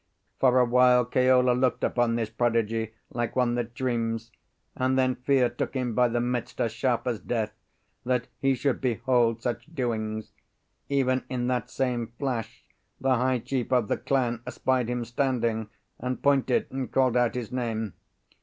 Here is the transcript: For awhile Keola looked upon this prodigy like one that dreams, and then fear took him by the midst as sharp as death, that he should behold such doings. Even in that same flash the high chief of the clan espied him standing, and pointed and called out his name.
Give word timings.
For 0.39 0.57
awhile 0.57 1.05
Keola 1.05 1.51
looked 1.53 1.83
upon 1.83 2.15
this 2.15 2.31
prodigy 2.31 2.95
like 3.11 3.35
one 3.35 3.53
that 3.53 3.75
dreams, 3.75 4.31
and 4.75 4.97
then 4.97 5.13
fear 5.13 5.47
took 5.47 5.75
him 5.75 5.93
by 5.93 6.07
the 6.07 6.19
midst 6.19 6.59
as 6.59 6.71
sharp 6.71 7.05
as 7.05 7.19
death, 7.19 7.53
that 8.03 8.25
he 8.39 8.55
should 8.55 8.81
behold 8.81 9.43
such 9.43 9.67
doings. 9.71 10.31
Even 10.89 11.23
in 11.29 11.45
that 11.49 11.69
same 11.69 12.07
flash 12.17 12.65
the 12.99 13.17
high 13.17 13.37
chief 13.37 13.71
of 13.71 13.89
the 13.89 13.97
clan 13.97 14.41
espied 14.47 14.89
him 14.89 15.05
standing, 15.05 15.69
and 15.99 16.23
pointed 16.23 16.65
and 16.71 16.91
called 16.91 17.15
out 17.15 17.35
his 17.35 17.51
name. 17.51 17.93